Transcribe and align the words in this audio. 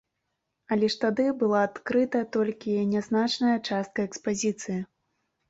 Але 0.75 0.87
ж 0.93 0.97
тады 1.03 1.25
была 1.43 1.59
адкрыта 1.67 2.21
толькі 2.39 2.87
нязначная 2.95 3.53
частка 3.71 4.05
экспазіцыі. 4.09 4.81